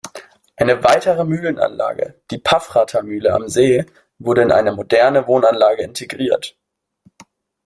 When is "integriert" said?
5.83-6.57